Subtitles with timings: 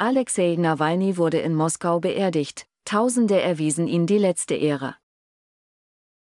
[0.00, 4.94] Alexei Nawalny wurde in Moskau beerdigt, Tausende erwiesen ihm die letzte Ehre.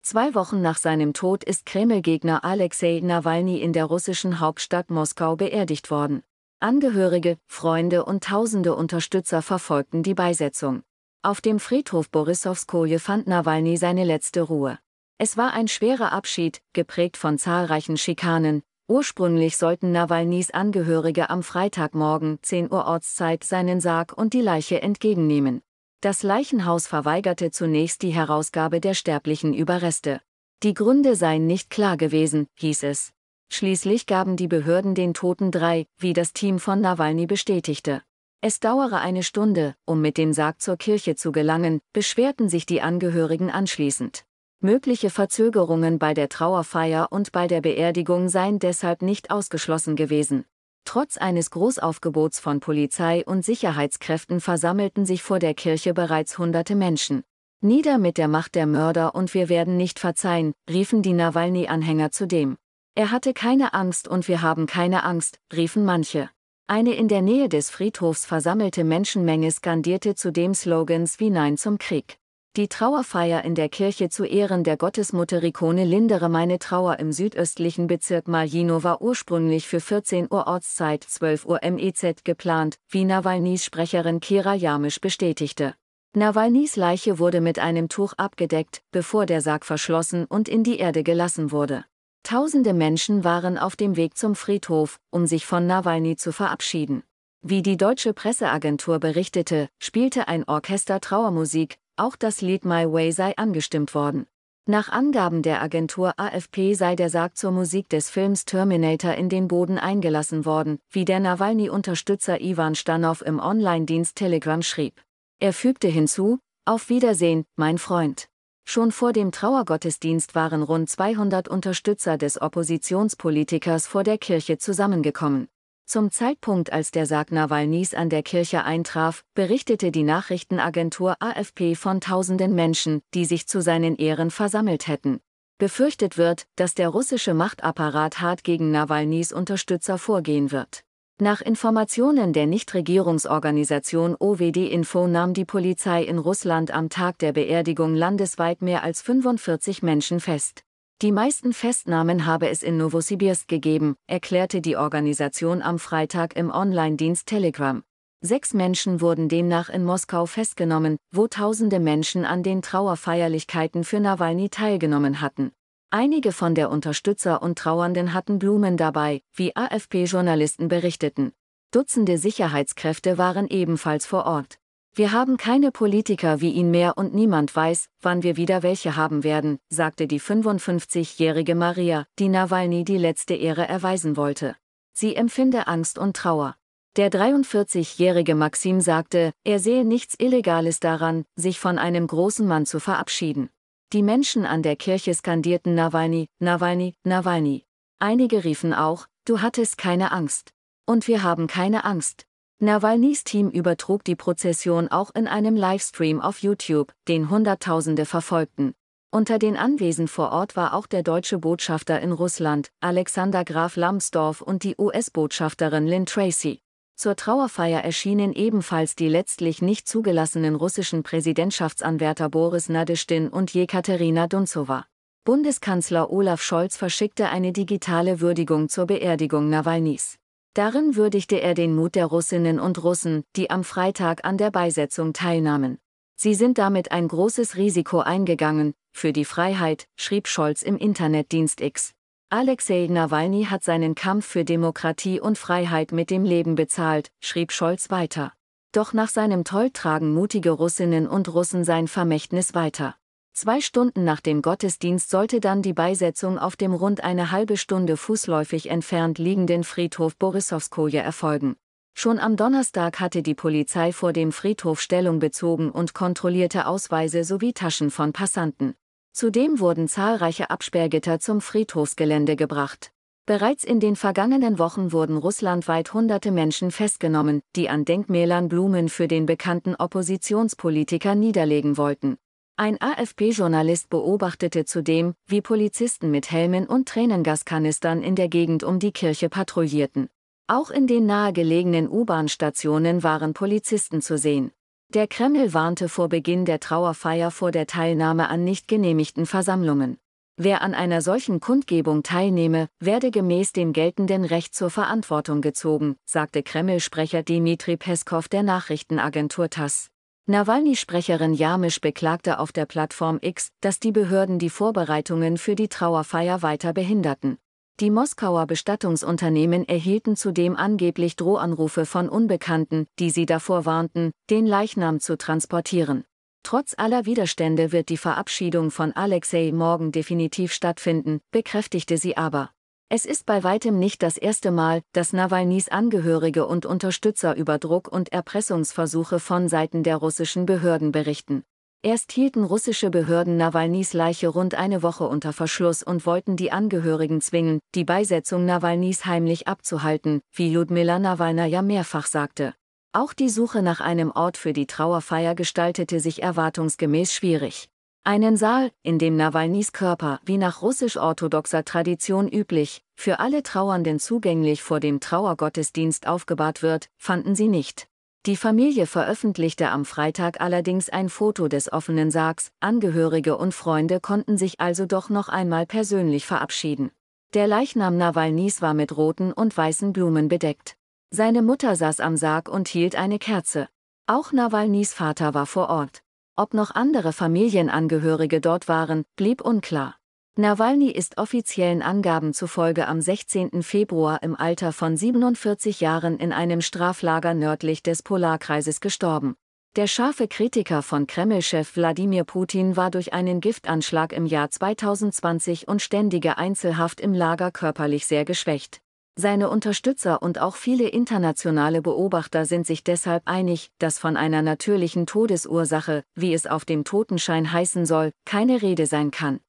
[0.03, 5.91] Zwei Wochen nach seinem Tod ist Kreml-Gegner Alexei Nawalny in der russischen Hauptstadt Moskau beerdigt
[5.91, 6.23] worden.
[6.61, 10.85] Angehörige, Freunde und tausende Unterstützer verfolgten die Beisetzung.
[11.23, 14.79] Auf dem Friedhof Borisowskoje fand Nawalny seine letzte Ruhe.
[15.19, 18.63] Es war ein schwerer Abschied, geprägt von zahlreichen Schikanen.
[18.89, 25.61] Ursprünglich sollten Nawalnys Angehörige am Freitagmorgen 10 Uhr Ortszeit seinen Sarg und die Leiche entgegennehmen.
[26.01, 30.21] Das Leichenhaus verweigerte zunächst die Herausgabe der sterblichen Überreste.
[30.63, 33.13] Die Gründe seien nicht klar gewesen, hieß es.
[33.51, 38.03] Schließlich gaben die Behörden den Toten drei, wie das Team von Nawalny bestätigte.
[38.41, 42.83] Es dauere eine Stunde, um mit dem Sarg zur Kirche zu gelangen, beschwerten sich die
[42.83, 44.25] Angehörigen anschließend.
[44.61, 50.47] Mögliche Verzögerungen bei der Trauerfeier und bei der Beerdigung seien deshalb nicht ausgeschlossen gewesen.
[50.87, 57.23] Trotz eines Großaufgebots von Polizei und Sicherheitskräften versammelten sich vor der Kirche bereits hunderte Menschen.
[57.61, 62.57] Nieder mit der Macht der Mörder und wir werden nicht verzeihen, riefen die Nawalny-Anhänger zudem.
[62.95, 66.31] Er hatte keine Angst und wir haben keine Angst, riefen manche.
[66.67, 72.19] Eine in der Nähe des Friedhofs versammelte Menschenmenge skandierte zudem Slogans wie Nein zum Krieg.
[72.57, 77.87] Die Trauerfeier in der Kirche zu Ehren der Gottesmutter Rikone lindere meine Trauer im südöstlichen
[77.87, 84.21] Bezirk Maljino war ursprünglich für 14 Uhr Ortszeit 12 Uhr MEZ geplant, wie Nawalnys Sprecherin
[84.21, 85.75] Kira Jamisch bestätigte.
[86.15, 91.03] Nawalnys Leiche wurde mit einem Tuch abgedeckt, bevor der Sarg verschlossen und in die Erde
[91.03, 91.85] gelassen wurde.
[92.23, 97.03] Tausende Menschen waren auf dem Weg zum Friedhof, um sich von Nawalny zu verabschieden.
[97.43, 103.37] Wie die deutsche Presseagentur berichtete, spielte ein Orchester Trauermusik, auch das Lied My Way sei
[103.37, 104.27] angestimmt worden.
[104.69, 109.47] Nach Angaben der Agentur AFP sei der Sarg zur Musik des Films Terminator in den
[109.47, 115.01] Boden eingelassen worden, wie der Nawalny-Unterstützer Ivan Stanow im Online-Dienst Telegram schrieb.
[115.39, 118.29] Er fügte hinzu, Auf Wiedersehen, mein Freund.
[118.65, 125.47] Schon vor dem Trauergottesdienst waren rund 200 Unterstützer des Oppositionspolitikers vor der Kirche zusammengekommen.
[125.89, 132.01] Zum Zeitpunkt, als der Sarg Nawalnys an der Kirche eintraf, berichtete die Nachrichtenagentur AFP von
[132.01, 135.21] tausenden Menschen, die sich zu seinen Ehren versammelt hätten.
[135.59, 140.83] Befürchtet wird, dass der russische Machtapparat hart gegen Nawalnys Unterstützer vorgehen wird.
[141.21, 147.95] Nach Informationen der Nichtregierungsorganisation OWD Info nahm die Polizei in Russland am Tag der Beerdigung
[147.95, 150.66] landesweit mehr als 45 Menschen fest.
[151.03, 157.27] Die meisten Festnahmen habe es in Novosibirsk gegeben, erklärte die Organisation am Freitag im Online-Dienst
[157.27, 157.83] Telegram.
[158.23, 164.49] Sechs Menschen wurden demnach in Moskau festgenommen, wo tausende Menschen an den Trauerfeierlichkeiten für Nawalny
[164.49, 165.53] teilgenommen hatten.
[165.91, 171.33] Einige von der Unterstützer und Trauernden hatten Blumen dabei, wie AFP-Journalisten berichteten.
[171.73, 174.59] Dutzende Sicherheitskräfte waren ebenfalls vor Ort.
[174.99, 179.25] Wir haben keine Politiker wie ihn mehr und niemand weiß, wann wir wieder welche haben
[179.25, 184.57] werden, sagte die 55-jährige Maria, die Nawalny die letzte Ehre erweisen wollte.
[184.95, 186.57] Sie empfinde Angst und Trauer.
[186.97, 192.81] Der 43-jährige Maxim sagte, er sehe nichts Illegales daran, sich von einem großen Mann zu
[192.81, 193.51] verabschieden.
[193.93, 197.67] Die Menschen an der Kirche skandierten Nawalny, Nawalny, Nawalny.
[197.99, 200.55] Einige riefen auch, du hattest keine Angst.
[200.87, 202.27] Und wir haben keine Angst.
[202.59, 208.73] Nawalnys Team übertrug die Prozession auch in einem Livestream auf YouTube, den Hunderttausende verfolgten.
[209.11, 214.41] Unter den Anwesen vor Ort war auch der deutsche Botschafter in Russland, Alexander Graf Lambsdorff
[214.41, 216.63] und die US-Botschafterin Lynn Tracy.
[216.95, 224.87] Zur Trauerfeier erschienen ebenfalls die letztlich nicht zugelassenen russischen Präsidentschaftsanwärter Boris Nadeshtin und Jekaterina Dunzowa.
[225.25, 230.17] Bundeskanzler Olaf Scholz verschickte eine digitale Würdigung zur Beerdigung Nawalnys.
[230.57, 235.13] Darin würdigte er den Mut der Russinnen und Russen, die am Freitag an der Beisetzung
[235.13, 235.77] teilnahmen.
[236.19, 241.93] Sie sind damit ein großes Risiko eingegangen, für die Freiheit, schrieb Scholz im Internetdienst X.
[242.31, 247.91] Alexei Nawalny hat seinen Kampf für Demokratie und Freiheit mit dem Leben bezahlt, schrieb Scholz
[247.91, 248.33] weiter.
[248.73, 252.97] Doch nach seinem Toll tragen mutige Russinnen und Russen sein Vermächtnis weiter.
[253.39, 257.99] Zwei Stunden nach dem Gottesdienst sollte dann die Beisetzung auf dem rund eine halbe Stunde
[257.99, 261.55] fußläufig entfernt liegenden Friedhof Borisowskoje erfolgen.
[261.93, 267.53] Schon am Donnerstag hatte die Polizei vor dem Friedhof Stellung bezogen und kontrollierte Ausweise sowie
[267.53, 268.75] Taschen von Passanten.
[269.13, 272.91] Zudem wurden zahlreiche Absperrgitter zum Friedhofsgelände gebracht.
[273.27, 279.09] Bereits in den vergangenen Wochen wurden russlandweit hunderte Menschen festgenommen, die an Denkmälern Blumen für
[279.09, 282.17] den bekannten Oppositionspolitiker niederlegen wollten.
[282.59, 288.93] Ein AFP-Journalist beobachtete zudem, wie Polizisten mit Helmen und Tränengaskanistern in der Gegend um die
[288.93, 290.09] Kirche patrouillierten.
[290.47, 294.53] Auch in den nahegelegenen U-Bahn-Stationen waren Polizisten zu sehen.
[294.89, 299.99] Der Kreml warnte vor Beginn der Trauerfeier vor der Teilnahme an nicht genehmigten Versammlungen.
[300.39, 306.43] Wer an einer solchen Kundgebung teilnehme, werde gemäß dem geltenden Recht zur Verantwortung gezogen, sagte
[306.43, 309.91] Kreml-Sprecher Dmitri Peskov der Nachrichtenagentur TASS.
[310.29, 316.43] Nawalny-Sprecherin Jamisch beklagte auf der Plattform X, dass die Behörden die Vorbereitungen für die Trauerfeier
[316.43, 317.39] weiter behinderten.
[317.79, 324.99] Die Moskauer Bestattungsunternehmen erhielten zudem angeblich Drohanrufe von Unbekannten, die sie davor warnten, den Leichnam
[324.99, 326.05] zu transportieren.
[326.43, 332.51] Trotz aller Widerstände wird die Verabschiedung von Alexei morgen definitiv stattfinden, bekräftigte sie aber.
[332.89, 337.89] Es ist bei weitem nicht das erste Mal, dass Nawalnys Angehörige und Unterstützer über Druck
[337.89, 341.43] und Erpressungsversuche von Seiten der russischen Behörden berichten.
[341.83, 347.21] Erst hielten russische Behörden Nawalnys Leiche rund eine Woche unter Verschluss und wollten die Angehörigen
[347.21, 352.55] zwingen, die Beisetzung Nawalnys heimlich abzuhalten, wie Ludmila Nawalnaja mehrfach sagte.
[352.93, 357.69] Auch die Suche nach einem Ort für die Trauerfeier gestaltete sich erwartungsgemäß schwierig.
[358.07, 364.63] Einen Saal, in dem Nawalnys Körper, wie nach russisch-orthodoxer Tradition üblich, für alle Trauernden zugänglich
[364.63, 367.89] vor dem Trauergottesdienst aufgebahrt wird, fanden sie nicht.
[368.25, 374.39] Die Familie veröffentlichte am Freitag allerdings ein Foto des offenen Sargs, Angehörige und Freunde konnten
[374.39, 376.93] sich also doch noch einmal persönlich verabschieden.
[377.35, 380.77] Der Leichnam Nawalnys war mit roten und weißen Blumen bedeckt.
[381.11, 383.67] Seine Mutter saß am Sarg und hielt eine Kerze.
[384.07, 386.05] Auch Nawalnys Vater war vor Ort.
[386.39, 389.97] Ob noch andere Familienangehörige dort waren, blieb unklar.
[390.37, 393.63] Nawalny ist offiziellen Angaben zufolge am 16.
[393.63, 399.37] Februar im Alter von 47 Jahren in einem Straflager nördlich des Polarkreises gestorben.
[399.77, 405.81] Der scharfe Kritiker von Kreml-Chef Wladimir Putin war durch einen Giftanschlag im Jahr 2020 und
[405.81, 408.83] ständige Einzelhaft im Lager körperlich sehr geschwächt.
[409.19, 415.07] Seine Unterstützer und auch viele internationale Beobachter sind sich deshalb einig, dass von einer natürlichen
[415.07, 419.41] Todesursache, wie es auf dem Totenschein heißen soll, keine Rede sein kann.